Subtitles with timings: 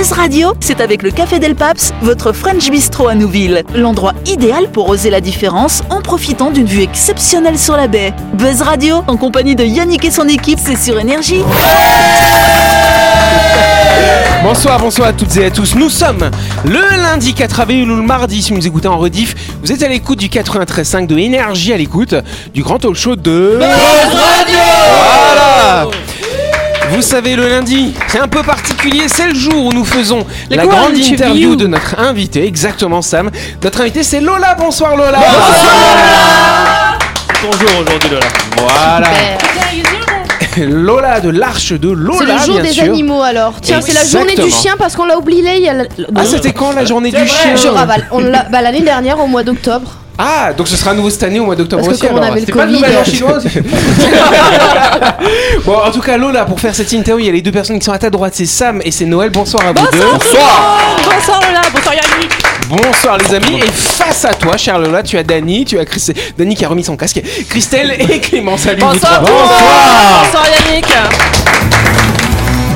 [0.00, 3.64] Buzz Radio, c'est avec le Café Del Paps, votre French Bistro à Nouville.
[3.74, 8.14] L'endroit idéal pour oser la différence en profitant d'une vue exceptionnelle sur la baie.
[8.32, 11.42] Buzz Radio, en compagnie de Yannick et son équipe, c'est sur Énergie.
[14.42, 15.74] Bonsoir, bonsoir à toutes et à tous.
[15.74, 16.30] Nous sommes
[16.64, 19.34] le lundi 4 avril ou le mardi si vous nous écoutez en rediff.
[19.62, 22.14] Vous êtes à l'écoute du 93.5 de Énergie à l'écoute
[22.54, 24.58] du grand talk show de Buzz Radio.
[25.26, 25.90] Voilà.
[26.90, 30.66] Vous savez, le lundi, c'est un peu particulier, c'est le jour où nous faisons la
[30.66, 33.30] grande interview interview de notre invité, exactement Sam.
[33.62, 35.18] Notre invité c'est Lola, bonsoir Lola
[37.42, 38.26] Bonjour aujourd'hui Lola.
[38.58, 39.08] Voilà
[40.66, 42.84] Lola de l'Arche de Lola, C'est le jour bien des sûr.
[42.84, 43.54] animaux alors.
[43.62, 45.56] Tiens, c'est la journée du chien parce qu'on l'a oublié.
[45.58, 45.84] Il y a la-
[46.16, 48.08] Ah, c'était quand la journée du chien Je ravale.
[48.10, 49.92] On l'a bah, l'année dernière au mois d'octobre.
[50.22, 52.34] Ah, donc ce sera à nouveau cette année au mois d'octobre aussi alors.
[52.34, 53.42] le C'est pas nouvelle en euh, chinoise
[55.64, 57.78] Bon, en tout cas, Lola, pour faire cette interview, il y a les deux personnes
[57.78, 59.30] qui sont à ta droite, c'est Sam et c'est Noël.
[59.30, 59.98] Bonsoir à vous deux.
[59.98, 62.32] Bonsoir Bonsoir Lola, bonsoir Yannick.
[62.68, 63.60] Bonsoir les amis.
[63.60, 66.08] Et face à toi, chère Lola, tu as Dani, tu as Chris...
[66.36, 68.58] Dani qui a remis son casque, Christelle et Clément.
[68.58, 69.20] Salut vous trois.
[69.20, 70.84] Bonsoir Yannick.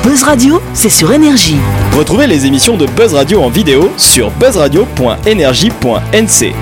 [0.03, 1.57] Buzz Radio, c'est sur Énergie.
[1.95, 6.55] Retrouvez les émissions de Buzz Radio en vidéo sur buzzradio.energie.nc.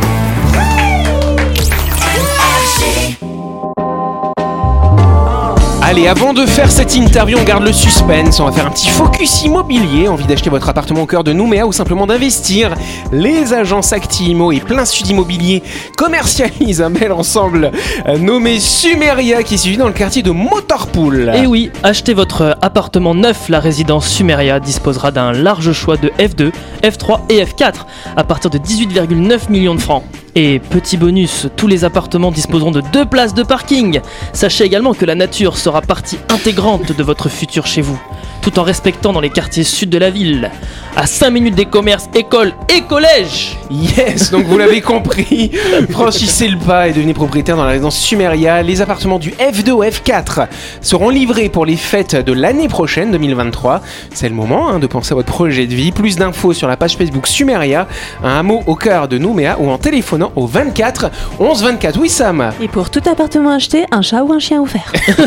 [5.94, 8.40] Allez, avant de faire cette interview, on garde le suspense.
[8.40, 10.08] On va faire un petit focus immobilier.
[10.08, 12.74] Envie d'acheter votre appartement au cœur de Nouméa ou simplement d'investir?
[13.12, 15.62] Les agences Acti-Imo et Plein Sud Immobilier
[15.96, 17.70] commercialisent un bel ensemble
[18.08, 21.32] euh, nommé Sumeria qui est situé dans le quartier de Motorpool.
[21.36, 26.52] Et oui, achetez votre appartement neuf, la résidence Sumeria disposera d'un large choix de F2,
[26.82, 27.86] F3 et F4
[28.18, 30.04] à partir de 18,9 millions de francs.
[30.36, 34.02] Et petit bonus, tous les appartements disposeront de deux places de parking.
[34.34, 38.02] Sachez également que la nature sera partie intégrante de votre futur chez vous,
[38.44, 40.52] tout en respectant dans les quartiers sud de la ville,
[40.98, 43.58] à 5 minutes des commerces, écoles et collèges.
[43.72, 45.52] Yes, donc vous l'avez compris,
[45.90, 48.62] franchissez le pas et devenez propriétaire dans la résidence Sumeria.
[48.62, 50.48] Les appartements du F2 au F4
[50.82, 53.82] seront livrés pour les fêtes de l'année prochaine, 2023.
[54.14, 55.94] C'est le moment hein, de penser à votre projet de vie.
[55.94, 57.88] Plus d'infos sur la page Facebook Sumeria,
[58.24, 61.10] un hameau au cœur de Nouméa ou en téléphonant au 24
[61.40, 62.00] 11 24.
[62.00, 64.92] Oui Sam Et pour tout appartement acheté, un chat ou un chien offert.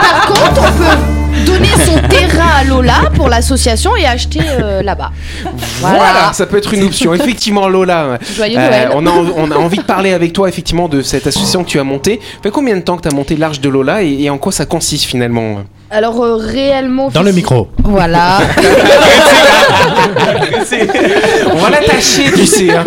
[0.00, 5.10] Par contre, on peut donner son terrain à Lola pour l'association et acheter euh, là-bas.
[5.80, 6.32] voilà.
[6.32, 7.14] ça peut être une option.
[7.14, 8.88] Effectivement Lola, Joyeux euh, Noël.
[8.94, 11.78] on, a, on a envie de parler avec toi effectivement de cette association que tu
[11.78, 12.20] as montée.
[12.36, 14.38] Ça fait combien de temps que tu as monté l'Arche de Lola et, et en
[14.38, 15.64] quoi ça consiste finalement?
[15.90, 17.08] Alors euh, réellement.
[17.10, 17.68] Dans le micro.
[17.84, 18.38] Voilà.
[21.52, 22.70] On va l'attacher, tu sais.
[22.72, 22.84] hein.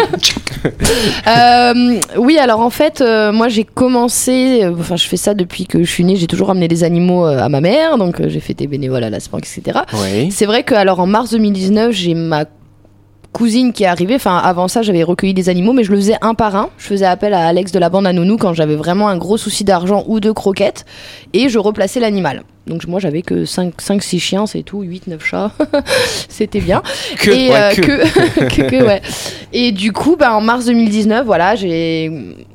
[1.27, 5.65] Euh, oui, alors en fait, euh, moi j'ai commencé, euh, enfin je fais ça depuis
[5.65, 8.27] que je suis née, j'ai toujours amené des animaux euh, à ma mère, donc euh,
[8.27, 9.79] j'ai fait des bénévoles à la SPANC, etc.
[9.93, 10.31] Oui.
[10.31, 12.43] C'est vrai que alors en mars 2019, j'ai ma
[13.31, 16.15] cousine qui est arrivée, enfin avant ça j'avais recueilli des animaux, mais je le faisais
[16.21, 16.69] un par un.
[16.77, 19.37] Je faisais appel à Alex de la bande à Nounou quand j'avais vraiment un gros
[19.37, 20.85] souci d'argent ou de croquettes,
[21.33, 22.43] et je replaçais l'animal.
[22.67, 25.51] Donc moi j'avais que 5-6 chiens, c'est tout, 8-9 chats,
[26.29, 26.81] c'était bien.
[27.19, 27.81] Que, et ouais, euh, que.
[27.81, 29.01] que, que- que, ouais.
[29.53, 32.11] Et du coup, bah, en mars 2019, voilà, j'ai,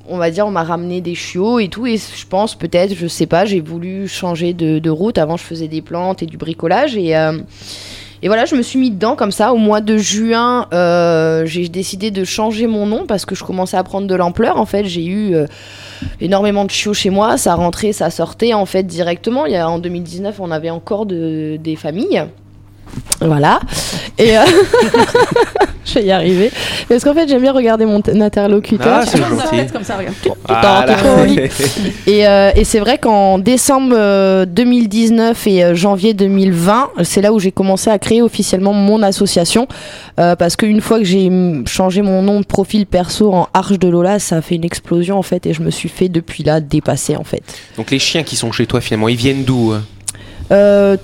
[0.09, 1.87] on va dire, on m'a ramené des chiots et tout.
[1.87, 5.19] Et je pense, peut-être, je sais pas, j'ai voulu changer de, de route.
[5.19, 6.97] Avant, je faisais des plantes et du bricolage.
[6.97, 7.39] Et, euh,
[8.25, 9.53] et voilà, je me suis mis dedans comme ça.
[9.53, 13.77] Au mois de juin, euh, j'ai décidé de changer mon nom parce que je commençais
[13.77, 14.57] à prendre de l'ampleur.
[14.57, 15.47] En fait, j'ai eu euh,
[16.23, 17.37] énormément de chiots chez moi.
[17.37, 19.45] Ça rentrait, ça sortait en fait directement.
[19.45, 22.25] Il y a, en 2019, on avait encore de, des familles.
[23.21, 23.61] Voilà.
[24.19, 24.43] Et euh,
[25.85, 26.51] je vais y arriver.
[26.89, 29.01] Parce qu'en fait, j'aime bien regarder mon interlocuteur.
[29.03, 29.73] Ah, c'est gentil.
[29.73, 30.15] comme ça, regarde.
[30.47, 30.87] Voilà.
[32.07, 37.33] Et, euh, et c'est vrai qu'en décembre euh, 2019 et euh, janvier 2020, c'est là
[37.33, 39.67] où j'ai commencé à créer officiellement mon association.
[40.21, 41.31] Euh, parce qu'une fois que j'ai
[41.67, 45.19] changé mon nom de profil perso en Arche de Lola, ça a fait une explosion
[45.19, 45.47] en fait.
[45.47, 47.43] Et je me suis fait depuis là dépasser en fait.
[47.77, 49.75] Donc les chiens qui sont chez toi finalement, ils viennent d'où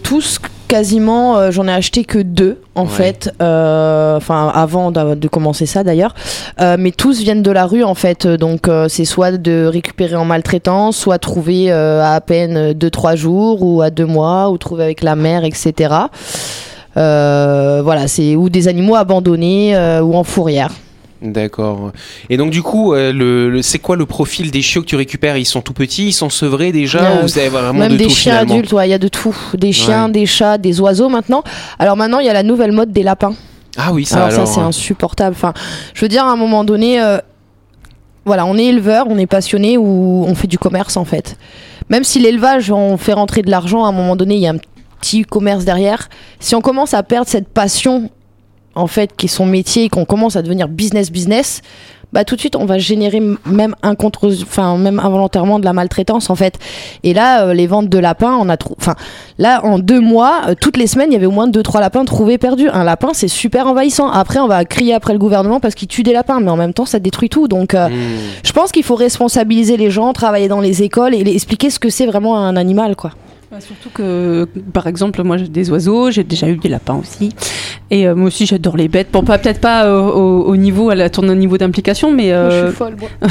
[0.03, 0.39] tous
[0.71, 2.89] quasiment, euh, j'en ai acheté que deux en Ouais.
[2.89, 6.15] fait, euh, enfin avant de, commencer ça d'ailleurs,
[6.61, 10.25] Euh, mais tous viennent de la rue en fait, donc c'est soit de récupérer en
[10.25, 15.03] maltraitance, soit trouver à à peine 2-3 jours ou à 2 mois, ou trouver avec
[15.03, 15.73] la mère, etc.
[16.95, 20.71] Voilà, c'est ou des animaux abandonnés ou en fourrière.
[21.23, 21.93] D'accord.
[22.31, 24.97] Et donc du coup, euh, le, le- c'est quoi le profil des chiots que tu
[24.97, 25.37] récupères?
[25.37, 28.11] Ils sont tout petits, ils sont sevrés déjà Euh, ou vraiment Même de des tout
[28.11, 28.55] chiens finalement?
[28.55, 29.37] adultes, ouais, il y a de tout.
[29.55, 30.13] Des chiens, Ouais.
[30.13, 31.43] des chats, des oiseaux maintenant.
[31.79, 33.35] Alors maintenant, il y a la nouvelle mode des lapins.
[33.77, 34.47] Ah oui, ça alors, alors.
[34.49, 35.37] ça c'est insupportable.
[35.37, 35.53] Enfin,
[35.95, 37.19] je veux dire à un moment donné, euh,
[38.25, 41.37] voilà, on est éleveur, on est passionné ou on fait du commerce en fait.
[41.89, 44.51] Même si l'élevage on fait rentrer de l'argent, à un moment donné il y a
[44.53, 44.59] un
[45.01, 46.09] petit commerce derrière.
[46.39, 48.11] Si on commence à perdre cette passion,
[48.75, 51.63] en fait, qui est son métier, et qu'on commence à devenir business business,
[52.13, 55.73] bah tout de suite on va générer même un contre, enfin même involontairement de la
[55.73, 56.59] maltraitance en fait.
[57.05, 58.97] Et là, euh, les ventes de lapins, on a trouvé, enfin
[59.39, 61.81] là en deux mois, euh, toutes les semaines, il y avait au moins deux trois
[61.81, 62.69] lapins trouvés perdus.
[62.69, 64.11] Un lapin, c'est super envahissant.
[64.11, 66.75] Après, on va crier après le gouvernement parce qu'il tue des lapins, mais en même
[66.75, 67.47] temps, ça détruit tout.
[67.47, 67.93] Donc, euh, Hmm.
[68.45, 71.79] je pense qu'il faut responsabiliser les gens, travailler dans les écoles et les- expliquer ce
[71.79, 73.13] que c'est vraiment un animal, quoi.
[73.51, 77.31] Bah, surtout que, par exemple, moi j'ai des oiseaux, j'ai déjà eu des lapins aussi.
[77.91, 79.09] Et euh, moi aussi j'adore les bêtes.
[79.13, 82.71] Bon, pas peut-être pas euh, au, au niveau, à la ton niveau d'implication, mais, euh,
[82.71, 83.09] folle, moi.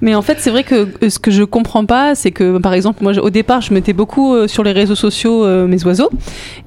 [0.00, 3.02] mais en fait c'est vrai que ce que je comprends pas, c'est que par exemple,
[3.02, 6.08] moi je- au départ je mettais beaucoup sur les réseaux sociaux mes oiseaux.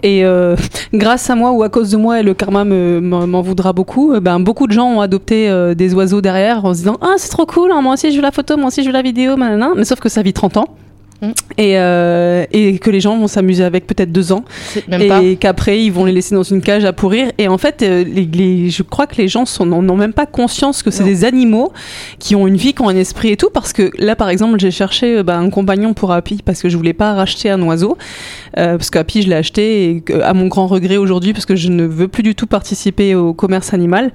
[0.03, 0.23] Et
[0.93, 4.13] grâce à moi ou à cause de moi, et le karma me- m'en voudra beaucoup,
[4.21, 7.47] ben, beaucoup de gens ont adopté des oiseaux derrière en se disant Ah, c'est trop
[7.47, 9.71] cool, hein, moi aussi je veux la photo, moi aussi je veux la vidéo, nanana.
[9.75, 10.67] mais sauf que ça vit 30 ans.
[11.57, 14.44] Et, euh, et que les gens vont s'amuser avec peut-être deux ans.
[14.88, 17.31] Même et qu'après ils vont les laisser dans une cage à pourrir.
[17.38, 20.25] Et en fait euh, les, les- je crois que les gens n'en ont même pas
[20.25, 21.71] conscience que c'est des animaux
[22.18, 23.50] qui ont une vie qui ont un esprit et tout.
[23.53, 26.69] Parce que là par exemple j'ai cherché euh, bah, un compagnon pour Happy parce que
[26.69, 27.97] je voulais pas racheter un oiseau.
[28.57, 31.69] Euh, parce qu'Happy je l'ai acheté et à mon grand regret aujourd'hui parce que je
[31.69, 34.12] ne veux plus du tout participer au commerce animal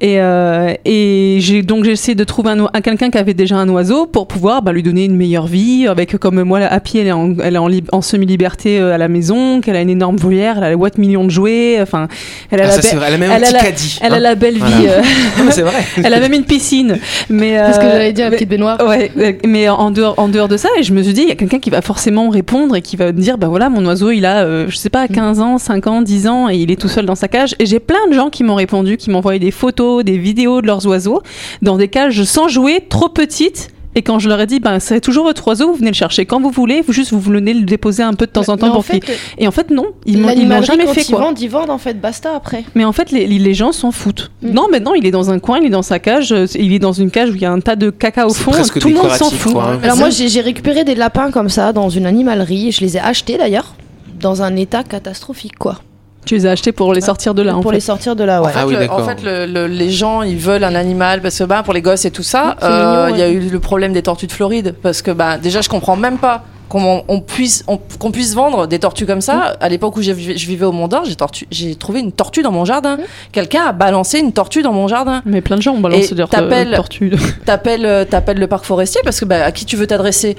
[0.00, 3.56] et, euh, et j'ai donc j'ai essayé de trouver un, un- quelqu'un qui avait déjà
[3.56, 6.98] un oiseau pour pouvoir bah, lui donner une meilleure vie avec comme moi la Happy
[6.98, 9.90] elle est en, elle est en, en semi-liberté euh, à la maison qu'elle a une
[9.90, 12.06] énorme volière elle a la boîte million de jouets enfin
[12.50, 13.98] elle a Ah, la ça, elle a même elle un a petit caddie.
[14.02, 14.20] elle a hein.
[14.20, 14.76] la belle Voilà.
[14.76, 15.02] vie euh,
[15.50, 15.82] c'est vrai.
[16.04, 16.98] elle a même une piscine
[17.28, 18.78] mais C'est ce que euh, j'allais dire, la petite baignoire.
[18.86, 21.28] Ouais, euh, mais en dehors, en dehors de ça, et je me suis dit, il
[21.28, 23.84] y a quelqu'un qui va forcément répondre et qui va me dire, bah voilà, mon
[23.86, 26.70] oiseau, il a, euh, je sais pas, 15 ans, 5 ans, 10 ans, et il
[26.70, 27.54] est tout seul dans sa cage.
[27.58, 30.60] Et j'ai plein de gens qui m'ont répondu, qui m'ont envoyé des photos, des vidéos
[30.62, 31.22] de leurs oiseaux,
[31.62, 33.68] dans des cages sans jouer, trop petites.
[33.94, 36.24] Et quand je leur ai dit, ben, c'est toujours votre oiseau, vous venez le chercher
[36.24, 38.68] quand vous voulez, vous juste vous venez le déposer un peu de temps en temps
[38.68, 39.14] en pour fait, qu'il.
[39.38, 41.20] Et en fait, non, ils l'animalerie, jamais quand fait ils quoi.
[41.20, 42.64] vendent, ils vendent en fait, basta après.
[42.76, 44.30] Mais en fait, les, les gens s'en foutent.
[44.42, 44.50] Mm.
[44.52, 46.78] Non, maintenant, il est dans un coin, il est dans sa cage, euh, il est
[46.78, 48.94] dans une cage où il y a un tas de caca au fond, tout le
[48.94, 49.54] monde s'en fout.
[49.54, 49.80] quoi, hein.
[49.82, 53.00] Alors moi j'ai j'ai récupéré des lapins comme ça dans une animalerie, je les ai
[53.00, 53.74] achetés d'ailleurs
[54.20, 55.80] dans un état catastrophique quoi.
[56.28, 57.76] Tu les as achetés pour les sortir de là, en pour fait.
[57.78, 58.48] les sortir de là ouais.
[58.48, 59.00] En fait, Ah oui, le- d'accord.
[59.00, 61.80] en fait, le- le- les gens, ils veulent un animal parce que bah, pour les
[61.82, 64.74] gosses et tout ça, euh, il y a eu le problème des tortues de Floride
[64.82, 67.78] parce que bah, déjà, je comprends même pas qu'on on puisse, on-
[68.10, 69.56] puisse vendre des tortues comme ça.
[69.60, 71.04] À l'époque où je, vi- je vivais au Mont d'Or,
[71.50, 72.98] j'ai trouvé une tortue dans mon jardin.
[73.32, 75.22] Quelqu'un a balancé une tortue dans mon jardin.
[75.24, 77.12] Mais plein de gens ont balancé leur t'appelles- euh, tortue.
[77.46, 80.36] T'appelles, euh, t'appelles le parc forestier parce que bah, à qui tu veux t'adresser?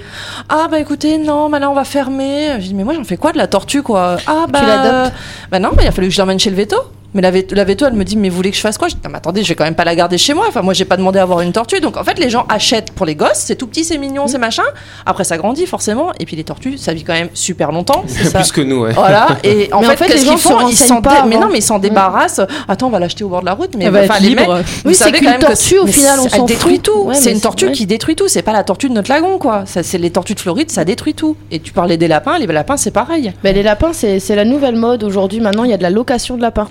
[0.50, 2.54] Ah bah écoutez non, bah là on va fermer.
[2.60, 4.18] Je dis mais moi j'en fais quoi de la tortue quoi?
[4.28, 5.16] Ah bah l'adoptes?
[5.52, 6.76] Bah non, bah, il a fallu que je l'emmène chez le veto.
[7.14, 8.88] Mais la, la veto, elle me dit, mais vous voulez que je fasse quoi?
[8.88, 10.46] Je dis, non, mais attendez, je vais quand même pas la garder chez moi.
[10.48, 11.80] Enfin, moi, j'ai pas demandé à avoir une tortue.
[11.80, 13.30] Donc, en fait, les gens achètent pour les gosses.
[13.36, 14.64] C'est tout petit, c'est mignon, c'est machin.
[15.06, 16.12] Après, ça grandit, forcément.
[16.20, 18.04] Et puis, les tortues, ça vit quand même super longtemps.
[18.08, 18.34] C'est.
[18.40, 18.94] Plus que nous, ouais.
[18.94, 19.28] Voilà.
[19.44, 20.68] Et en Mais en fait, les gens font?
[20.68, 22.42] Ils s'en dé- Mais non, mais ils s'en débarrassent.
[22.68, 23.72] Attends, on va l'acheter au bord de la route.
[23.78, 24.56] Mais Elle va enfin, être les libre.
[24.58, 26.84] mecs, Oui, vous savez qu'une quand même que tortue, au final, on s'en détruit fout.
[26.84, 27.00] tout.
[27.06, 28.28] Ouais, c'est une tortue qui détruit tout.
[28.28, 29.64] C'est pas la tortue de notre lagon, quoi.
[29.66, 31.36] C'est les tortues de Floride, ça détruit tout.
[31.52, 32.38] Et tu parlais des lapins.
[32.38, 33.34] Les lapins, c'est pareil.
[33.44, 35.90] Ben, les lapins c'est c'est la nouvelle mode aujourd'hui maintenant il y a de la
[35.90, 36.68] location de lapins.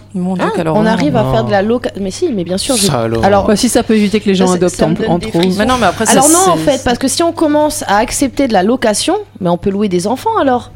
[0.54, 0.86] Quelle On horreur.
[0.86, 2.00] arrive à faire de la location.
[2.02, 2.74] Mais si mais bien sûr.
[2.94, 3.24] alors.
[3.24, 5.40] Alors Bah, si ça peut éviter que les gens adoptent en, en trop.
[5.58, 7.96] Mais non, mais après, ça, Alors non en fait parce que si on commence à
[7.98, 10.70] accepter de la location, mais on peut louer des enfants alors.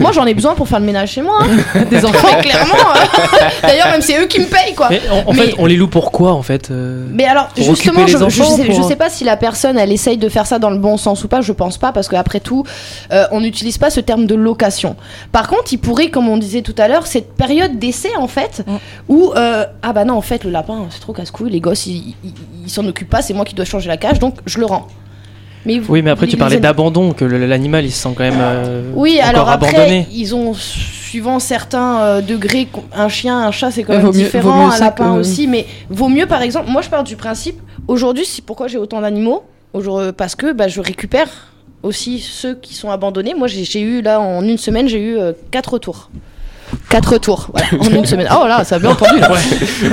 [0.00, 1.38] Moi j'en ai besoin pour faire le ménage chez moi.
[1.42, 1.84] hein.
[1.90, 2.36] Des enfants.
[2.40, 2.74] Clairement.
[2.94, 3.28] hein.
[3.62, 4.88] D'ailleurs même c'est eux qui me payent quoi.
[4.90, 7.64] Mais en, en Mais- fait, on les loue pourquoi en fait euh Mais alors, Pour
[7.64, 10.46] justement, je, je sais, pour- je sais pas si la personne, elle essaye de faire
[10.46, 11.40] ça dans le bon sens ou pas.
[11.40, 12.64] Je pense pas, parce qu'après tout,
[13.12, 14.96] euh, on n'utilise pas ce terme de location.
[15.32, 18.62] Par contre, il pourrait, comme on disait tout à l'heure, cette période d'essai, en fait,
[18.66, 18.76] Mm.
[19.08, 22.14] où, euh, ah bah non, en fait, le lapin, c'est trop casse-couille, les gosses, ils
[22.24, 22.32] ils-
[22.64, 24.86] ils s'en occupent pas, c'est moi qui dois changer la cage, donc je le rends.
[25.64, 28.10] Mais vous- Oui, mais après les- tu parlais les- d'abandon, que l'animal il se sent
[28.16, 30.06] quand même euh, Oui, encore alors après, abandonné.
[30.12, 34.66] ils ont, suivant certains euh, degrés, un chien, un chat, c'est quand même vaut différent,
[34.68, 37.60] mieux un lapin que- aussi, mais vaut mieux, par exemple, moi je pars du principe,
[37.86, 39.42] aujourd'hui, c'est pourquoi j'ai autant d'animaux,
[39.74, 41.28] Aujourd'hui, parce que bah, je récupère
[41.82, 43.32] aussi ceux qui sont abandonnés.
[43.34, 46.10] Moi, j'ai j'ai eu, là, en une semaine, j'ai eu euh, quatre retours.
[46.92, 47.12] Quatre
[47.52, 48.28] voilà, en une semaine.
[48.30, 49.18] Oh là, ça a bien entendu.
[49.18, 49.28] là.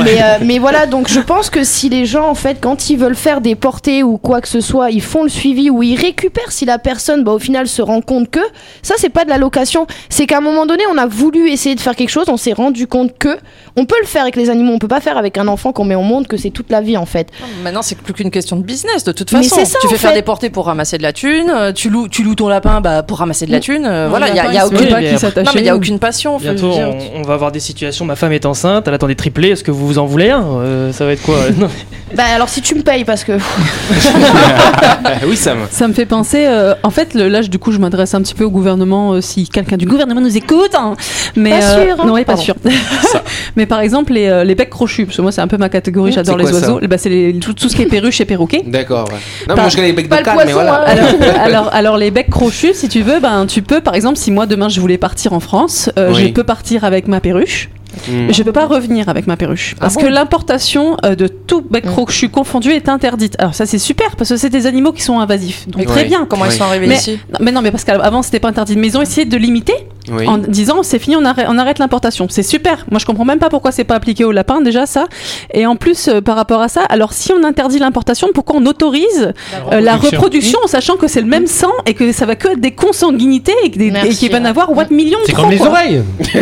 [0.04, 2.98] Mais, euh, mais voilà, donc je pense que si les gens, en fait, quand ils
[2.98, 5.96] veulent faire des portées ou quoi que ce soit, ils font le suivi ou ils
[5.96, 8.40] récupèrent si la personne, bah, au final, se rend compte que
[8.82, 9.88] ça, c'est pas de la location.
[10.10, 12.54] C'est qu'à un moment donné, on a voulu essayer de faire quelque chose, on s'est
[12.54, 13.38] rendu compte que
[13.76, 15.86] on peut le faire avec les animaux, on peut pas faire avec un enfant qu'on
[15.86, 17.30] met au monde, que c'est toute la vie, en fait.
[17.64, 19.56] Maintenant, c'est plus qu'une question de business, de toute façon.
[19.56, 20.18] ça, tu en fais faire fait.
[20.18, 23.04] des portées pour ramasser de la thune, euh, tu loues, tu loues ton lapin bah,
[23.04, 23.86] pour ramasser de la thune.
[23.86, 24.90] euh, voilà, il y a, y aucune...
[24.90, 26.38] Non, mais y aucune passion.
[26.38, 28.06] faut Bientôt, dire, on, on va avoir des situations.
[28.06, 29.50] Ma femme est enceinte, elle attend des triplés.
[29.50, 31.70] Est-ce que vous en voulez un Euh, Ça va être quoi Non.
[32.16, 33.34] Bah alors si tu me payes parce que
[35.28, 35.60] oui, Sam.
[35.70, 38.22] Ça me fait penser, euh, en fait, le, là, je- du coup, je m'adresse un
[38.22, 40.74] petit peu au gouvernement, euh, si quelqu'un du gouvernement nous écoute.
[40.76, 40.96] hein.
[41.36, 42.06] Mais, Pas sûr, hein.
[42.06, 42.42] Non, oui, pas Pardon.
[42.44, 42.56] sûr.
[43.56, 46.10] mais par exemple, les, les becs crochus, parce que moi, c'est un peu ma catégorie,
[46.12, 46.80] Mmh, j'adore les oiseaux.
[46.88, 48.64] Bah, c'est les- tout, tout ce qui est perruche et perroquet.
[48.66, 49.08] D'accord.
[49.10, 49.20] ouais.
[49.48, 50.16] Non, moi je connais les becs de
[50.46, 50.82] mais voilà.
[50.82, 50.86] hein.
[50.88, 54.32] Alors, alors, alors, les becs crochus, si tu veux, ben, tu peux, par exemple, si
[54.32, 56.28] moi demain je voulais partir en France, euh, Oui.
[56.28, 57.70] je peux partir avec ma perruche.
[58.08, 58.28] Mm.
[58.28, 59.76] Mais je peux pas revenir avec ma perruche.
[59.80, 61.90] Parce bon que l'importation euh, de tout bec Mm.
[61.90, 63.36] crochu confondu est interdite.
[63.40, 65.68] Alors ça c'est super parce que c'est des animaux qui sont invasifs.
[65.68, 66.26] Donc Mais très bien.
[66.30, 66.50] Comment Oui.
[66.52, 67.20] ils sont arrivés Mais- ici?
[67.34, 68.76] Non, mais non, mais parce qu'avant c'était pas interdit.
[68.78, 69.74] Mais ils ont essayé de limiter
[70.12, 70.28] Oui.
[70.28, 72.28] en disant c'est fini, on arrête, on arrête l'importation.
[72.30, 72.86] C'est super.
[72.92, 75.08] Moi je comprends même pas pourquoi c'est pas appliqué au lapin déjà ça.
[75.54, 78.66] Et en plus euh, par rapport à ça, alors si on interdit l'importation, pourquoi on
[78.66, 79.34] autorise
[79.72, 82.50] euh, la reproduction en sachant que c'est le même sang et que ça va que
[82.50, 84.02] être des consanguinités et qu'il va y
[84.42, 84.50] en ouais.
[84.50, 85.68] avoir what millions de C'est comme les quoi.
[85.70, 86.04] oreilles.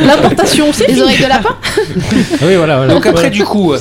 [0.00, 1.56] L'importation c'est les oreilles de lapin.
[2.40, 2.76] Ah oui, voilà.
[2.78, 2.94] voilà.
[2.94, 3.78] Donc après, du coup, euh,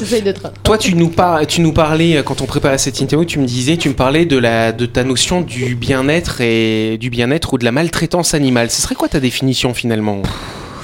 [0.63, 3.45] toi, tu nous, par- tu nous parlais, euh, quand on préparait cette interview, tu me
[3.45, 6.64] disais, tu me parlais de, la, de ta notion du bien-être et
[6.99, 8.69] du bien-être ou de la maltraitance animale.
[8.69, 10.21] Ce serait quoi ta définition finalement?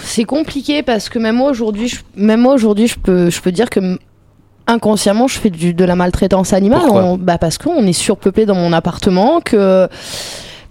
[0.04, 3.52] C'est compliqué parce que même moi aujourd'hui, je, même moi aujourd'hui, je peux, je peux
[3.52, 3.98] dire que
[4.68, 6.82] inconsciemment, je fais du, de la maltraitance animale.
[6.90, 9.88] On- bah parce qu'on est surpeuplé dans mon appartement, que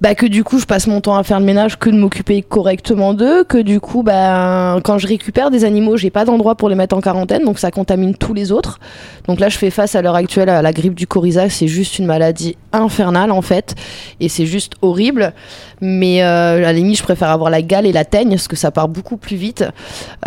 [0.01, 2.43] bah que du coup je passe mon temps à faire le ménage que de m'occuper
[2.43, 6.69] correctement d'eux, que du coup bah quand je récupère des animaux, j'ai pas d'endroit pour
[6.69, 8.81] les mettre en quarantaine, donc ça contamine tous les autres.
[9.27, 11.99] Donc là je fais face à l'heure actuelle à la grippe du coryza, c'est juste
[11.99, 13.75] une maladie infernale en fait,
[14.21, 15.35] et c'est juste horrible.
[15.83, 18.57] Mais euh, à la limite je préfère avoir la gale et la teigne parce que
[18.57, 19.65] ça part beaucoup plus vite.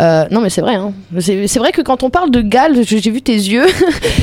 [0.00, 0.92] Euh, non mais c'est vrai, hein.
[1.20, 3.64] c'est vrai que quand on parle de gale, j'ai j'ai vu tes yeux,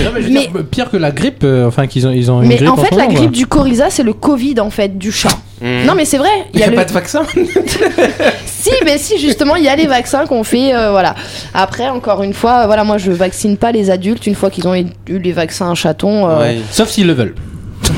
[0.04, 2.30] Non, mais je veux Mais- dire, pire que la grippe, euh, enfin qu'ils ont, ils
[2.32, 4.60] ont une mais grippe en fait ce la moment, grippe du coryza c'est le Covid
[4.60, 5.38] en fait du chat.
[5.62, 5.86] Hmm.
[5.86, 7.22] Non mais c'est vrai, il n'y a, le- pas de vaccin
[8.46, 11.16] Si, mais si, justement, il y a les vaccins qu'on fait, euh, voilà.
[11.54, 14.68] Après, encore une fois, euh, voilà, moi, je vaccine pas les adultes une fois qu'ils
[14.68, 14.86] ont eu
[15.18, 16.30] les vaccins chatons.
[16.30, 16.58] euh, Ouais.
[16.70, 17.36] Sauf s'ils le veulent.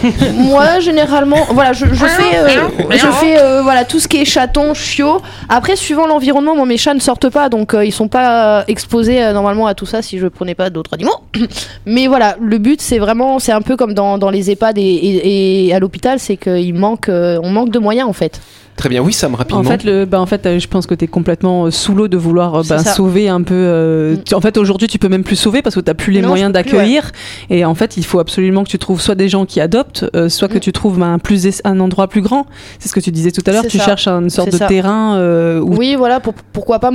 [0.35, 2.47] Moi, généralement, voilà, je, je fais, euh,
[2.91, 5.21] je fais, euh, voilà, tout ce qui est chaton, chiot.
[5.49, 8.63] Après, suivant l'environnement, moi, mes chats ne sortent pas, donc euh, ils sont pas euh,
[8.67, 11.15] exposés normalement à tout ça si je prenais pas d'autres animaux.
[11.85, 14.81] Mais voilà, le but, c'est vraiment, c'est un peu comme dans, dans les EHPAD et,
[14.81, 18.41] et- et à l'hôpital, c'est qu'il manque, on manque de moyens en fait.
[18.75, 19.61] Très bien, oui, Sam, rapidement.
[19.61, 21.93] En fait, le, bah, en fait, euh, je pense que tu es complètement euh, sous
[21.93, 23.53] l'eau de vouloir euh, bah, sauver un peu.
[23.53, 24.23] euh, Mm.
[24.23, 26.29] tu- en fait, aujourd'hui, tu peux même plus sauver parce que tu plus les Non,
[26.29, 27.11] moyens d'accueillir.
[27.51, 30.27] Et en fait, il faut absolument que tu trouves soit des gens qui adoptent, euh,
[30.27, 30.61] soit que Mm.
[30.61, 32.47] tu trouves bah, un, plus un endroit plus grand.
[32.79, 33.63] C'est ce que tu disais tout à l'heure.
[33.67, 33.85] Tu ça.
[33.85, 34.65] cherches une sorte de ça.
[34.65, 36.91] terrain euh, où Oui, voilà, pour- pourquoi pas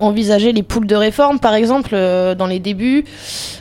[0.00, 3.04] envisager les poules de réforme, par exemple, euh, dans les débuts,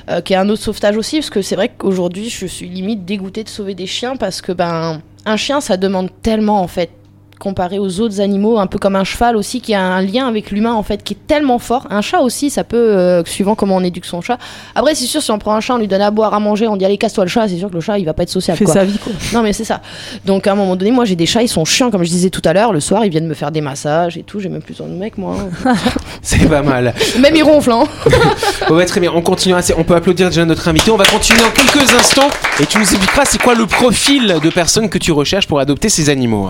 [0.09, 3.05] euh, qui est un autre sauvetage aussi, parce que c'est vrai qu'aujourd'hui, je suis limite
[3.05, 6.89] dégoûtée de sauver des chiens, parce que ben, un chien, ça demande tellement, en fait,
[7.39, 10.51] comparé aux autres animaux, un peu comme un cheval aussi, qui a un lien avec
[10.51, 11.87] l'humain, en fait, qui est tellement fort.
[11.89, 14.37] Un chat aussi, ça peut, euh, suivant comment on éduque son chat.
[14.75, 16.67] Après, c'est sûr, si on prend un chat, on lui donne à boire, à manger,
[16.67, 18.29] on dit, allez, casse-toi le chat, c'est sûr que le chat, il va pas être
[18.29, 18.73] sociable, fait quoi.
[18.73, 18.97] sa vie.
[18.97, 19.13] Quoi.
[19.33, 19.81] Non mais c'est ça.
[20.25, 22.29] Donc à un moment donné, moi j'ai des chats, ils sont chiants comme je disais
[22.29, 22.71] tout à l'heure.
[22.73, 24.39] Le soir, ils viennent me faire des massages et tout.
[24.39, 25.35] J'ai même plus besoin de mec moi.
[25.65, 25.75] hein.
[26.21, 26.93] C'est pas mal.
[27.19, 27.71] même ils ronflent.
[27.71, 27.83] Hein.
[28.69, 29.55] Ouais, très bien, on continue.
[29.77, 30.89] On peut applaudir déjà notre invité.
[30.91, 34.49] On va continuer en quelques instants et tu nous expliqueras c'est quoi le profil de
[34.49, 36.49] personnes que tu recherches pour adopter ces animaux?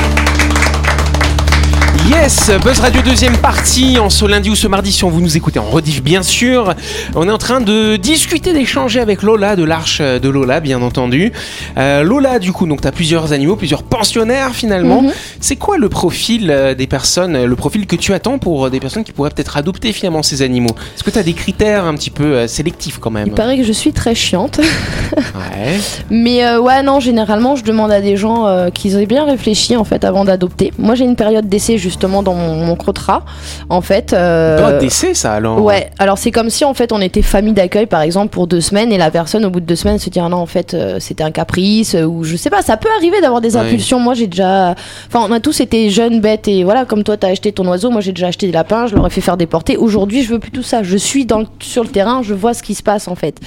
[2.09, 5.37] Yes, Buzz Radio deuxième partie en ce lundi ou ce mardi si on vous nous
[5.37, 6.73] écoutez en rediff bien sûr.
[7.15, 11.31] On est en train de discuter, d'échanger avec Lola de l'Arche de Lola bien entendu.
[11.77, 15.03] Euh, Lola du coup donc tu as plusieurs animaux, plusieurs pensionnaires finalement.
[15.03, 15.11] Mhm.
[15.39, 18.79] C'est quoi le profil euh, des personnes, euh, le profil que tu attends pour des
[18.79, 20.75] personnes qui pourraient peut-être adopter finalement ces animaux?
[20.95, 23.27] Est-ce que tu as des critères un petit peu sélectifs quand même?
[23.27, 24.59] Il paraît que je suis très chiante.
[25.35, 25.77] Ouais.
[26.09, 29.75] Mais euh, ouais non, généralement je demande à des gens euh, qu'ils aient bien réfléchi
[29.75, 30.71] en fait avant d'adopter.
[30.77, 33.23] Moi j'ai une période d'essai justement dans mon, mon contrat
[33.69, 34.13] en fait.
[34.13, 37.85] euh, d'essai ça alors Ouais, alors c'est comme si en fait on était famille d'accueil
[37.85, 40.19] par exemple pour deux semaines et la personne au bout de deux semaines se dit
[40.19, 42.89] ah non en fait euh, c'était un caprice euh, ou je sais pas, ça peut
[42.97, 43.99] arriver d'avoir des impulsions.
[43.99, 44.75] Moi j'ai déjà,
[45.07, 47.89] enfin on a tous été jeunes, bêtes et voilà comme toi t'as acheté ton oiseau,
[47.91, 49.77] moi j'ai déjà acheté des lapins, je leur ai fait faire déporter.
[49.77, 52.53] Aujourd'hui je veux plus tout ça, je suis dans le- sur le terrain, je vois
[52.53, 53.37] ce qui se passe en fait.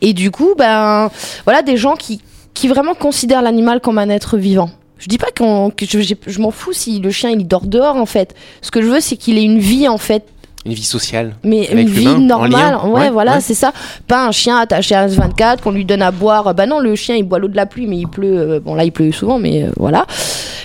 [0.00, 1.10] Et du coup ben
[1.44, 2.20] voilà des gens qui
[2.54, 4.70] qui vraiment considèrent l'animal comme un être vivant.
[5.04, 7.96] Je dis pas qu'on- que je, je m'en fous si le chien il dort dehors
[7.96, 8.34] en fait.
[8.62, 10.24] Ce que je veux c'est qu'il ait une vie en fait
[10.64, 11.34] Une vie sociale.
[11.44, 13.40] Mais une vie normale, ouais, Ouais, voilà, ouais.
[13.42, 13.74] c'est ça.
[14.08, 16.54] Pas un chien attaché à 24 qu'on lui donne à boire.
[16.54, 18.38] Bah non, le chien il boit l'eau de la pluie, mais il pleut.
[18.38, 20.06] euh, bon là il pleut souvent, mais euh, voilà.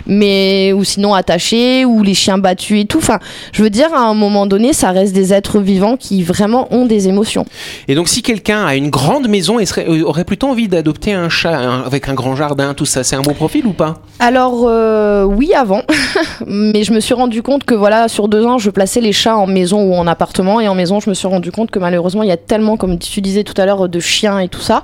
[0.08, 2.98] Mais ou sinon attaché, ou les chiens battus et tout.
[3.00, 3.20] Enfin,
[3.52, 6.86] je veux dire, à un moment donné, ça reste des êtres vivants qui vraiment ont
[6.86, 7.46] des émotions.
[7.88, 11.14] Et donc, si quelqu'un a une grande maison et serait, euh, aurait plutôt envie d'adopter
[11.14, 13.96] un chat un- avec un grand jardin, tout ça, c'est un bon profil ou pas?
[14.20, 15.82] Alors euh, oui avant,
[16.48, 19.38] mais je me suis rendu compte que voilà sur deux ans je plaçais les chats
[19.38, 22.24] en maison ou en appartement et en maison je me suis rendu compte que malheureusement
[22.24, 24.84] il y a tellement comme tu disais tout à l'heure de chiens et tout ça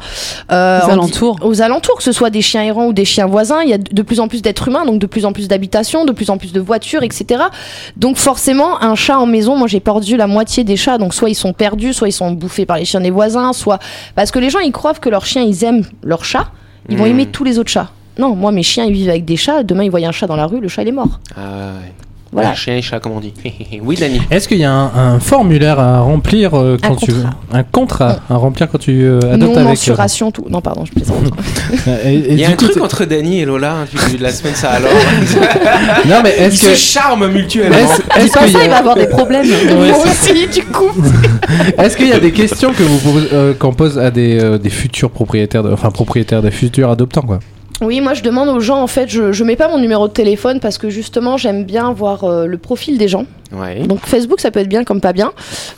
[0.52, 1.38] euh, Aux dit- alentours.
[1.44, 3.78] aux alentours que ce soit des chiens errants ou des chiens voisins il y a
[3.78, 6.38] de plus en plus d'êtres humains donc de plus en plus d'habitations de plus en
[6.38, 7.44] plus de voitures etc
[7.98, 11.30] donc forcément un chat en maison moi j'ai perdu la moitié des chats donc soit
[11.30, 13.80] ils sont perdus soit ils sont bouffés par les chiens des voisins soit
[14.16, 16.52] parce que les gens ils croient que leurs chiens ils aiment leurs chats
[16.90, 17.10] ils vont Hmm.
[17.10, 19.64] aimer tous les autres chats non, moi mes chiens ils vivent avec des chats.
[19.64, 21.20] Demain ils voient un chat dans la rue, le chat il est mort.
[21.36, 21.92] Ah, ouais.
[22.36, 22.50] Voilà.
[22.52, 23.34] Ah, chien et chat, comme on dit.
[23.82, 24.22] oui, Dani.
[24.30, 27.30] Est-ce qu'il y a un, un formulaire à remplir euh, quand Un tu contrat.
[27.54, 30.46] un contrat à remplir quand tu euh, Non adoptes avec mensuration tout.
[30.50, 31.18] Non pardon, je plaisante.
[31.88, 33.82] euh, et- et Il y a du un coup, truc entre Dani et Lola hein,
[33.86, 34.92] depuis le début de la semaine, ça alors.
[36.08, 37.78] Non mais est-ce se que charment mutuellement.
[37.78, 39.46] est-ce qu'il y ça, il va avoir des problèmes.
[39.46, 40.92] Ouais, Moi aussi du coup.
[41.78, 44.70] est-ce qu'il y a des questions que vous euh, qu'on pose à des, euh, des
[44.70, 47.40] futurs propriétaires de- enfin propriétaires des futurs adoptants quoi?
[47.82, 50.14] Oui, moi je demande aux gens en fait, je, je mets pas mon numéro de
[50.14, 53.26] téléphone parce que justement j'aime bien voir euh, le profil des gens.
[53.52, 53.82] Ouais.
[53.84, 55.32] Donc Facebook ça peut être bien comme pas bien.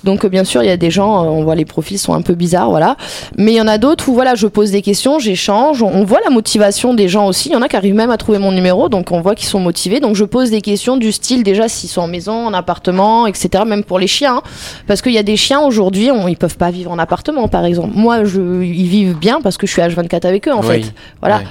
[0.04, 2.14] Donc euh, bien sûr il y a des gens, euh, on voit les profils sont
[2.14, 2.96] un peu bizarres, voilà.
[3.38, 6.04] Mais il y en a d'autres où voilà je pose des questions, j'échange, on, on
[6.06, 7.50] voit la motivation des gens aussi.
[7.50, 9.48] Il y en a qui arrivent même à trouver mon numéro, donc on voit qu'ils
[9.50, 10.00] sont motivés.
[10.00, 13.64] Donc je pose des questions du style déjà s'ils sont en maison, en appartement, etc.
[13.68, 14.42] Même pour les chiens, hein.
[14.88, 17.92] parce qu'il y a des chiens aujourd'hui, ils peuvent pas vivre en appartement par exemple.
[17.96, 20.68] Moi je, ils vivent bien parce que je suis H24 avec eux en Oui.
[20.84, 20.94] fait.
[21.20, 21.38] Voilà.
[21.40, 21.44] Ouais.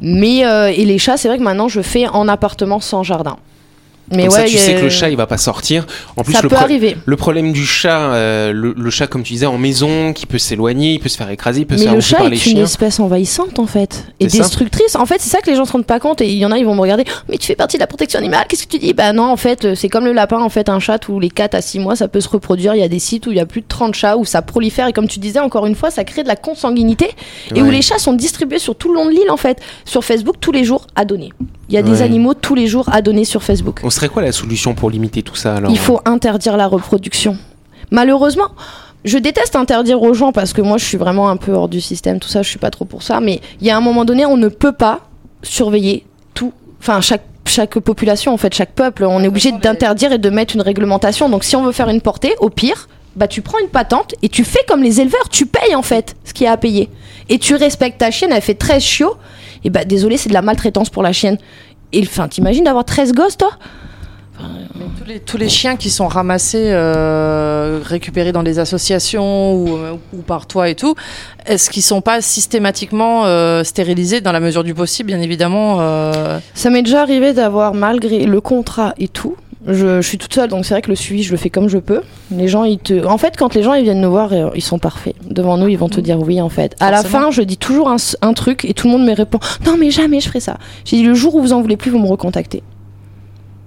[0.00, 3.36] Mais euh, et les chats, c'est vrai que maintenant je fais en appartement sans jardin.
[4.14, 5.86] Mais Comme ouais, ça, tu sais que le chat, il va pas sortir.
[6.16, 6.96] En plus, ça le, peut arriver.
[7.04, 10.38] le problème du chat, euh, le, le chat, comme tu disais, en maison, qui peut
[10.38, 12.36] s'éloigner, il peut se faire écraser, il peut se faire le chat par est les
[12.36, 12.64] une chiens.
[12.64, 14.96] espèce envahissante en fait et destructrice.
[14.96, 16.50] En fait, c'est ça que les gens se rendent pas compte et il y en
[16.52, 17.04] a ils vont me regarder.
[17.28, 18.44] Mais tu fais partie de la protection animale.
[18.48, 18.92] Qu'est-ce que tu dis?
[18.94, 20.38] Bah non, en fait, c'est comme le lapin.
[20.40, 22.74] En fait, un chat tous les 4 à 6 mois, ça peut se reproduire.
[22.74, 24.42] Il y a des sites où il y a plus de 30 chats où ça
[24.42, 27.10] prolifère et comme tu disais encore une fois, ça crée de la consanguinité
[27.54, 29.60] et où les chats sont distribués sur tout le long de l'île en fait.
[29.84, 31.30] Sur Facebook tous les jours à donner.
[31.68, 33.80] Il y a des animaux tous les jours à donner sur Facebook.
[33.82, 37.38] On serait quoi la solution pour limiter tout ça alors Il faut interdire la reproduction.
[37.90, 38.48] Malheureusement,
[39.04, 41.80] je déteste interdire aux gens parce que moi je suis vraiment un peu hors du
[41.80, 43.20] système, tout ça, je suis pas trop pour ça.
[43.20, 45.00] Mais il y a un moment donné, on ne peut pas
[45.42, 49.04] surveiller tout, enfin chaque chaque population, en fait, chaque peuple.
[49.04, 51.28] On est obligé d'interdire et de mettre une réglementation.
[51.28, 54.28] Donc si on veut faire une portée, au pire, bah tu prends une patente et
[54.28, 56.88] tu fais comme les éleveurs, tu payes en fait ce qu'il y a à payer.
[57.28, 59.16] Et tu respectes ta chienne, elle fait 13 chiots.
[59.64, 61.38] Et bah désolé, c'est de la maltraitance pour la chienne.
[61.92, 63.50] Et enfin, t'imagines d'avoir 13 gosses, toi?
[64.74, 69.76] Mais tous, les, tous les chiens qui sont ramassés, euh, récupérés dans des associations ou,
[69.76, 70.96] euh, ou par toi et tout,
[71.46, 76.40] est-ce qu'ils sont pas systématiquement euh, stérilisés dans la mesure du possible, bien évidemment euh,
[76.54, 80.48] Ça m'est déjà arrivé d'avoir, malgré le contrat et tout, je, je suis toute seule,
[80.48, 82.02] donc c'est vrai que le suivi, je le fais comme je peux.
[82.30, 83.04] Les gens, ils te...
[83.06, 85.14] En fait, quand les gens ils viennent nous voir, euh, ils sont parfaits.
[85.28, 86.76] Devant nous, ils vont te dire oui, en fait.
[86.80, 89.76] À la fin, je dis toujours un truc et tout le monde me répond Non,
[89.78, 90.58] mais jamais je ferai ça.
[90.84, 92.62] J'ai dit Le jour où vous en voulez plus, vous me recontactez.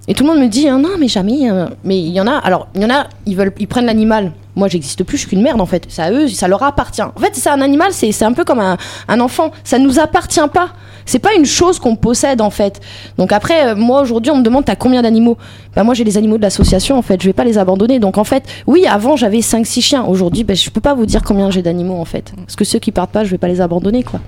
[0.08, 1.50] Et tout le monde me dit Ah, Non, mais jamais.
[1.50, 1.68] euh.
[1.84, 4.32] Mais il y en a, alors, il y en a, ils, veulent, ils prennent l'animal.
[4.56, 5.86] Moi, j'existe plus, je suis qu'une merde, en fait.
[5.90, 7.02] C'est à eux, ça leur appartient.
[7.04, 9.52] En fait, c'est un animal, c'est un peu comme un, un enfant.
[9.64, 10.70] Ça nous appartient pas.
[11.06, 12.82] C'est pas une chose qu'on possède en fait.
[13.18, 15.38] Donc après, euh, moi aujourd'hui, on me demande t'as combien d'animaux?
[15.74, 17.22] Bah moi j'ai les animaux de l'association en fait.
[17.22, 18.00] Je vais pas les abandonner.
[18.00, 20.04] Donc en fait, oui, avant j'avais 5-6 chiens.
[20.04, 22.34] Aujourd'hui, bah, je peux pas vous dire combien j'ai d'animaux en fait.
[22.36, 24.20] Parce que ceux qui partent pas, je vais pas les abandonner quoi.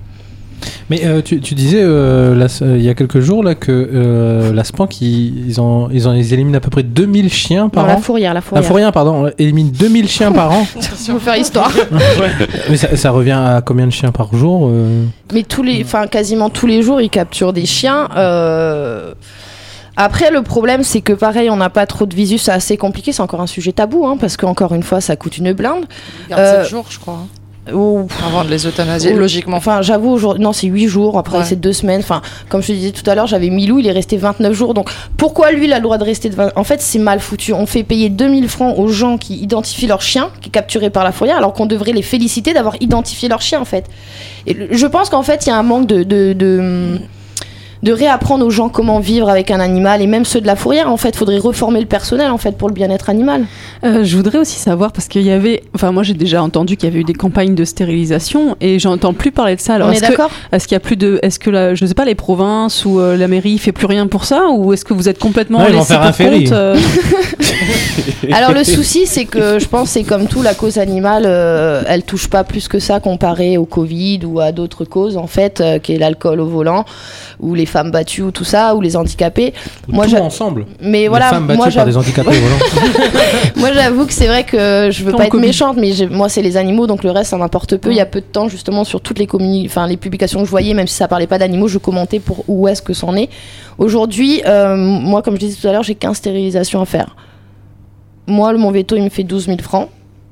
[0.89, 3.71] Mais euh, tu, tu disais euh, là, euh, il y a quelques jours là que
[3.71, 7.69] euh, la Spank ils, ils, ont, ils, ont, ils éliminent à peu près 2000 chiens
[7.69, 8.01] par Non, la an.
[8.01, 8.65] fourrière, la fourrière.
[8.65, 10.65] Fourrière, pardon, élimine 2000 chiens par an.
[10.95, 11.71] Si on veut faire histoire.
[12.69, 15.03] Mais ça, ça revient à combien de chiens par jour euh?
[15.33, 18.09] Mais tous les, enfin quasiment tous les jours, ils capturent des chiens.
[18.17, 19.13] euh,
[19.95, 23.11] Après, le problème, c'est que pareil, on n'a pas trop de visu, c'est assez compliqué,
[23.11, 25.85] c'est encore un sujet tabou, hein, parce qu'encore une fois, ça coûte une blinde.
[26.27, 27.27] Ils gardent Euh, 7 jours, je crois, hein,
[27.73, 29.57] Ou- avant de les euthanasier, Ou- logiquement.
[29.57, 31.43] Enfin, j'avoue, aujourd'hui, non, c'est 8 jours, après Ouais.
[31.45, 32.01] c'est 2 semaines.
[32.01, 34.73] Enfin, comme je te disais tout à l'heure, j'avais Milou, il est resté 29 jours.
[34.73, 36.51] Donc, pourquoi lui, il a le droit de rester de 20...
[36.55, 37.53] En fait, c'est mal foutu.
[37.53, 41.03] On fait payer 2000 francs aux gens qui identifient leur chien, qui est capturé par
[41.03, 43.85] la fourrière, alors qu'on devrait les féliciter d'avoir identifié leur chien, en fait.
[44.47, 46.03] Et je pense qu'en fait, il y a un manque de.
[46.03, 46.97] de, de
[47.83, 50.91] de réapprendre aux gens comment vivre avec un animal et même ceux de la fourrière.
[50.91, 53.45] En fait, faudrait reformer le personnel en fait pour le bien-être animal.
[53.83, 56.89] Euh, je voudrais aussi savoir parce qu'il y avait, enfin moi j'ai déjà entendu qu'il
[56.89, 59.75] y avait eu des campagnes de stérilisation et j'entends plus parler de ça.
[59.75, 61.85] Alors On est est-ce que est-ce qu'il y a plus de, est-ce que la, je
[61.85, 64.85] sais pas les provinces ou euh, la mairie fait plus rien pour ça ou est-ce
[64.85, 66.77] que vous êtes complètement laissé pour compte euh,
[68.31, 72.03] Alors le souci, c'est que je pense, c'est comme tout, la cause animale, euh, elle
[72.03, 75.79] touche pas plus que ça comparé au Covid ou à d'autres causes en fait, euh,
[75.79, 76.85] qui est l'alcool au volant,
[77.39, 79.53] ou les femmes battues ou tout ça, ou les handicapés.
[79.87, 80.65] Moi, Tout ensemble.
[80.81, 82.31] Mais Les voilà, femmes moi battues par j'avoue- des handicapés
[83.55, 86.41] moi j'avoue que c'est vrai que je veux pas être méchante, mais j'ai- moi c'est
[86.41, 87.91] les animaux, donc le reste ça m'importe peu.
[87.91, 90.45] Il y a peu de temps justement sur toutes les communi- enfin les publications que
[90.45, 93.15] je voyais, même si ça parlait pas d'animaux, je commentais pour où est-ce que c'en
[93.15, 93.29] est.
[93.77, 97.15] Aujourd'hui, euh, moi comme je disais tout à l'heure, j'ai 15 stérilisations à faire.
[98.27, 99.89] Moi, le- mon veto, il me fait 12 000 francs.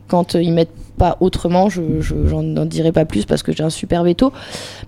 [0.07, 1.81] Quand euh, ils mettent pas autrement, je
[2.13, 4.33] n'en dirai pas plus parce que j'ai un super veto.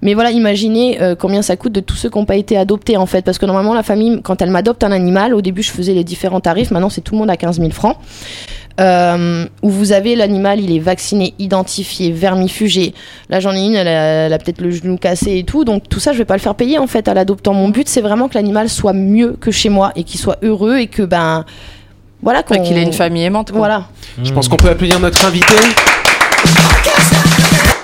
[0.01, 2.97] Mais voilà, imaginez euh, combien ça coûte de tous ceux qui n'ont pas été adoptés
[2.97, 3.21] en fait.
[3.23, 6.03] Parce que normalement, la famille, quand elle m'adopte un animal, au début, je faisais les
[6.03, 6.71] différents tarifs.
[6.71, 7.97] Maintenant, c'est tout le monde à 15 000 francs.
[8.79, 12.93] Euh, où vous avez l'animal, il est vacciné, identifié, vermifugé.
[13.29, 13.91] Là, j'en ai une, elle a,
[14.25, 15.65] elle a peut-être le genou cassé et tout.
[15.65, 17.53] Donc, tout ça, je vais pas le faire payer en fait à l'adoptant.
[17.53, 20.77] Mon but, c'est vraiment que l'animal soit mieux que chez moi et qu'il soit heureux
[20.77, 21.45] et que, ben.
[22.21, 23.51] Voilà, qu'il ait une famille aimante.
[23.51, 23.59] quoi.
[23.59, 23.85] Voilà.
[24.21, 25.55] Je pense qu'on peut applaudir notre invité.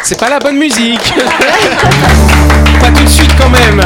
[0.03, 1.13] C'est pas la bonne musique.
[2.79, 3.81] pas tout de suite quand même.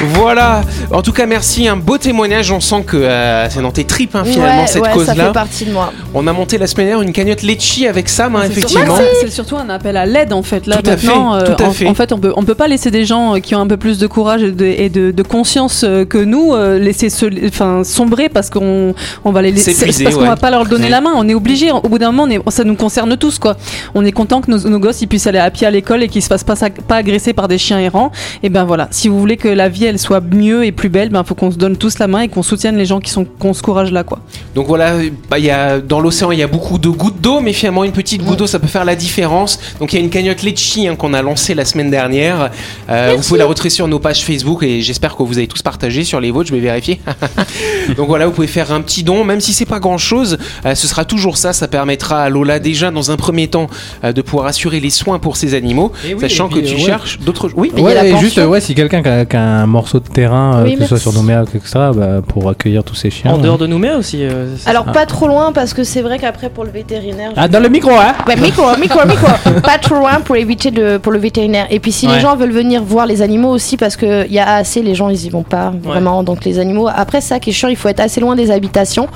[0.14, 0.62] voilà.
[0.92, 1.68] En tout cas, merci.
[1.68, 2.50] Un beau témoignage.
[2.52, 5.26] On sent que euh, c'est dans tes tripes hein, finalement Ouais, cette ouais, ça cause-là.
[5.26, 5.92] fait partie de moi.
[6.14, 8.96] On a monté la semaine dernière une cagnotte Litchi avec Sam, hein, effectivement.
[9.20, 10.66] C'est surtout un appel à l'aide en fait.
[10.66, 11.86] Là Tout à fait, maintenant, euh, tout à en, fait.
[11.86, 13.76] en fait, on peut on peut pas laisser des gens euh, qui ont un peu
[13.76, 17.82] plus de courage et de, et de, de conscience que nous euh, laisser se, enfin
[17.84, 18.94] sombrer parce qu'on
[19.24, 20.28] on va les laisser parce qu'on ouais.
[20.28, 20.88] va pas leur donner Ouais.
[20.90, 21.12] la main.
[21.16, 21.70] On est obligé.
[21.70, 23.56] Au bout d'un moment, on est- ça nous concerne tous quoi.
[23.94, 26.08] On est content que nos, nos gosses ils puissent aller à pied à l'école et
[26.08, 26.54] qu'ils se fassent pas,
[26.88, 28.10] pas agresser par des chiens errants.
[28.42, 28.88] Et ben voilà.
[28.90, 31.50] Si vous voulez que la vie elle soit mieux et plus belle, ben faut qu'on
[31.50, 33.62] se donne tous la main et qu'on soutienne les gens qui sont qui ont ce
[33.62, 34.20] courage là quoi.
[34.54, 34.94] Donc voilà,
[35.28, 37.84] bah, il y a, dans l'océan, il y a beaucoup de gouttes d'eau, mais finalement,
[37.84, 39.60] une petite goutte d'eau, ça peut faire la différence.
[39.78, 42.50] Donc il y a une cagnotte Litchi hein, qu'on a lancée la semaine dernière.
[42.88, 45.62] Euh, vous pouvez la retrouver sur nos pages Facebook et j'espère que vous avez tous
[45.62, 47.00] partagé sur les vôtres, je vais vérifier.
[47.96, 50.86] Donc voilà, vous pouvez faire un petit don, même si c'est pas grand chose, ce
[50.86, 51.52] sera toujours ça.
[51.52, 53.68] Ça permettra à Lola, déjà dans un premier temps,
[54.04, 56.78] euh, de pouvoir assurer les soins pour ses animaux, oui, sachant puis, que tu euh,
[56.78, 56.84] ouais.
[56.84, 57.39] cherches d'autres.
[57.56, 58.18] Oui, Payer Ouais, pension.
[58.18, 60.82] juste, ouais, si quelqu'un qui a, qui a un morceau de terrain, euh, Oui, que
[60.82, 61.60] ce soit sur Nouméa, etc.,
[61.94, 63.32] bah, pour accueillir tous ces chiens.
[63.32, 63.38] En hein.
[63.42, 64.18] dehors de Nouméa aussi.
[64.22, 64.92] euh, Alors, Ah.
[64.92, 67.32] pas trop loin parce que c'est vrai qu'après, pour le vétérinaire.
[67.36, 69.26] Ah, dans le micro, hein Ouais, micro, micro, micro.
[69.62, 71.66] Pas trop loin pour éviter de, pour le vétérinaire.
[71.70, 72.14] Et puis si Ouais.
[72.14, 75.08] les gens veulent venir voir les animaux aussi, parce qu'il y a assez, les gens
[75.08, 76.22] ils y vont pas vraiment.
[76.22, 79.08] Donc les animaux, après ça qui est chiant, il faut être assez loin des habitations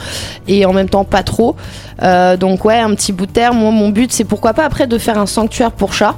[0.48, 1.56] et en même temps pas trop.
[2.02, 3.54] Euh, donc ouais, un petit bout de terre.
[3.54, 6.14] Moi, mon but c'est pourquoi pas après de faire un sanctuaire pour chats.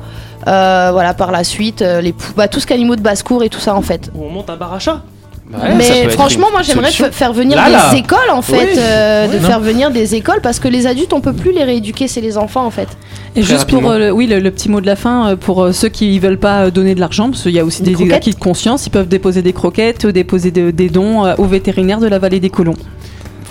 [0.47, 3.49] Euh, voilà, par la suite, euh, les pou- bah, tout ce qu'animaux de basse-cour et
[3.49, 4.11] tout ça en fait.
[4.15, 5.03] Où on monte un bar à chat.
[5.49, 8.79] Bah ouais, Mais franchement, moi j'aimerais faire venir Là, des écoles en fait, Oui.
[8.81, 9.43] euh, de non.
[9.47, 12.37] faire venir des écoles parce que les adultes on peut plus les rééduquer, c'est les
[12.37, 12.89] enfants en fait.
[13.37, 15.37] Et Très juste pour euh, le- oui le, le petit mot de la fin euh,
[15.37, 18.13] pour euh, ceux qui veulent pas donner de l'argent parce qu'il y a aussi Des
[18.13, 22.01] acquis de conscience ils peuvent déposer des croquettes déposer de- des dons euh, au vétérinaire
[22.01, 22.75] de la vallée des colons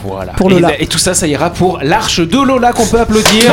[0.06, 0.34] Voilà.
[0.34, 0.80] Pour et, Lola.
[0.80, 3.52] et tout ça, ça ira pour l'arche de Lola qu'on peut applaudir.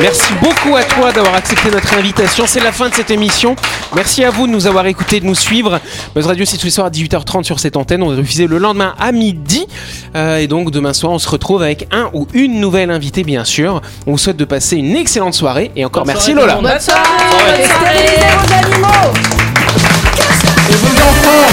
[0.00, 0.32] Merci.
[0.40, 2.44] beaucoup à toi d'avoir accepté notre invitation.
[2.46, 3.54] C'est la fin de cette émission.
[3.94, 5.78] Merci à vous de nous avoir écoutés, de nous suivre.
[6.14, 8.02] Buzz Radio, c'est tous les soirs à 18h30 sur cette antenne.
[8.02, 9.66] On est diffusé le lendemain à midi.
[10.16, 13.44] Euh, et donc, demain soir, on se retrouve avec un ou une nouvelle invitée, bien
[13.44, 13.82] sûr.
[14.06, 15.70] On vous souhaite de passer une excellente soirée.
[15.76, 16.72] Et encore Bonne merci soirée, Lola.
[16.72, 16.98] Bonne soirée,
[20.70, 21.52] Et vos enfants.